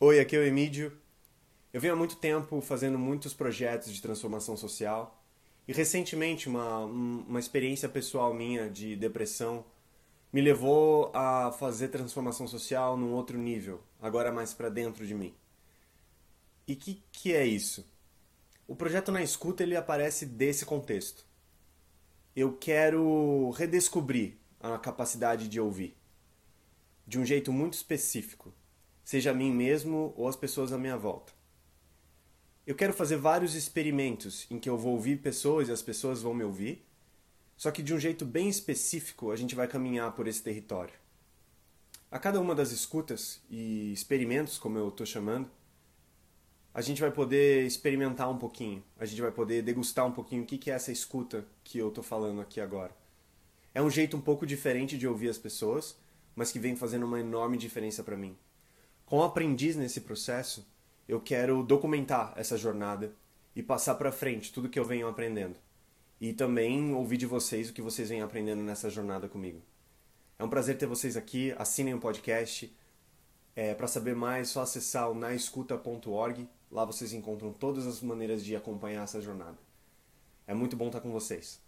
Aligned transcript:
Oi, 0.00 0.20
aqui 0.20 0.36
é 0.36 0.38
o 0.38 0.44
Emídio. 0.44 0.96
Eu 1.72 1.80
venho 1.80 1.92
há 1.92 1.96
muito 1.96 2.14
tempo 2.14 2.60
fazendo 2.60 2.96
muitos 2.96 3.34
projetos 3.34 3.92
de 3.92 4.00
transformação 4.00 4.56
social 4.56 5.20
e 5.66 5.72
recentemente 5.72 6.48
uma, 6.48 6.84
uma 6.84 7.40
experiência 7.40 7.88
pessoal 7.88 8.32
minha 8.32 8.70
de 8.70 8.94
depressão 8.94 9.64
me 10.32 10.40
levou 10.40 11.10
a 11.12 11.50
fazer 11.50 11.88
transformação 11.88 12.46
social 12.46 12.96
num 12.96 13.12
outro 13.12 13.36
nível, 13.36 13.82
agora 14.00 14.30
mais 14.30 14.54
para 14.54 14.68
dentro 14.68 15.04
de 15.04 15.16
mim. 15.16 15.34
E 16.64 16.76
que 16.76 17.02
que 17.10 17.34
é 17.34 17.44
isso? 17.44 17.84
O 18.68 18.76
projeto 18.76 19.10
na 19.10 19.20
escuta 19.20 19.64
ele 19.64 19.74
aparece 19.74 20.24
desse 20.24 20.64
contexto. 20.64 21.26
Eu 22.36 22.56
quero 22.56 23.50
redescobrir 23.50 24.36
a 24.60 24.78
capacidade 24.78 25.48
de 25.48 25.58
ouvir 25.60 25.96
de 27.04 27.18
um 27.18 27.26
jeito 27.26 27.52
muito 27.52 27.74
específico, 27.74 28.54
seja 29.08 29.30
a 29.30 29.34
mim 29.34 29.50
mesmo 29.50 30.12
ou 30.18 30.28
as 30.28 30.36
pessoas 30.36 30.70
à 30.70 30.76
minha 30.76 30.98
volta. 30.98 31.32
Eu 32.66 32.74
quero 32.74 32.92
fazer 32.92 33.16
vários 33.16 33.54
experimentos 33.54 34.46
em 34.50 34.58
que 34.58 34.68
eu 34.68 34.76
vou 34.76 34.92
ouvir 34.92 35.22
pessoas 35.22 35.66
e 35.66 35.72
as 35.72 35.80
pessoas 35.80 36.20
vão 36.20 36.34
me 36.34 36.44
ouvir, 36.44 36.86
só 37.56 37.70
que 37.70 37.82
de 37.82 37.94
um 37.94 37.98
jeito 37.98 38.26
bem 38.26 38.50
específico 38.50 39.30
a 39.30 39.36
gente 39.36 39.54
vai 39.54 39.66
caminhar 39.66 40.12
por 40.12 40.28
esse 40.28 40.42
território. 40.42 40.92
A 42.10 42.18
cada 42.18 42.38
uma 42.38 42.54
das 42.54 42.70
escutas 42.70 43.40
e 43.48 43.90
experimentos, 43.94 44.58
como 44.58 44.76
eu 44.76 44.88
estou 44.88 45.06
chamando, 45.06 45.50
a 46.74 46.82
gente 46.82 47.00
vai 47.00 47.10
poder 47.10 47.64
experimentar 47.64 48.30
um 48.30 48.36
pouquinho, 48.36 48.84
a 48.98 49.06
gente 49.06 49.22
vai 49.22 49.32
poder 49.32 49.62
degustar 49.62 50.06
um 50.06 50.12
pouquinho 50.12 50.42
o 50.42 50.46
que 50.46 50.70
é 50.70 50.74
essa 50.74 50.92
escuta 50.92 51.46
que 51.64 51.78
eu 51.78 51.88
estou 51.88 52.04
falando 52.04 52.42
aqui 52.42 52.60
agora. 52.60 52.94
É 53.74 53.80
um 53.80 53.88
jeito 53.88 54.18
um 54.18 54.20
pouco 54.20 54.44
diferente 54.44 54.98
de 54.98 55.08
ouvir 55.08 55.30
as 55.30 55.38
pessoas, 55.38 55.96
mas 56.36 56.52
que 56.52 56.58
vem 56.58 56.76
fazendo 56.76 57.06
uma 57.06 57.18
enorme 57.18 57.56
diferença 57.56 58.04
para 58.04 58.14
mim. 58.14 58.36
Como 59.08 59.22
aprendiz 59.22 59.74
nesse 59.74 60.02
processo, 60.02 60.66
eu 61.08 61.18
quero 61.18 61.62
documentar 61.62 62.34
essa 62.36 62.58
jornada 62.58 63.14
e 63.56 63.62
passar 63.62 63.94
para 63.94 64.12
frente 64.12 64.52
tudo 64.52 64.68
que 64.68 64.78
eu 64.78 64.84
venho 64.84 65.08
aprendendo. 65.08 65.56
E 66.20 66.34
também 66.34 66.92
ouvir 66.92 67.16
de 67.16 67.24
vocês 67.24 67.70
o 67.70 67.72
que 67.72 67.80
vocês 67.80 68.10
vêm 68.10 68.20
aprendendo 68.20 68.62
nessa 68.62 68.90
jornada 68.90 69.26
comigo. 69.26 69.62
É 70.38 70.44
um 70.44 70.48
prazer 70.50 70.76
ter 70.76 70.84
vocês 70.84 71.16
aqui. 71.16 71.54
Assinem 71.56 71.94
o 71.94 71.98
podcast. 71.98 72.70
É, 73.56 73.72
para 73.72 73.86
saber 73.86 74.14
mais, 74.14 74.50
é 74.50 74.52
só 74.52 74.60
acessar 74.60 75.10
o 75.10 75.14
naescuta.org. 75.14 76.46
Lá 76.70 76.84
vocês 76.84 77.14
encontram 77.14 77.50
todas 77.50 77.86
as 77.86 78.02
maneiras 78.02 78.44
de 78.44 78.54
acompanhar 78.54 79.04
essa 79.04 79.22
jornada. 79.22 79.56
É 80.46 80.52
muito 80.52 80.76
bom 80.76 80.88
estar 80.88 81.00
com 81.00 81.10
vocês. 81.10 81.58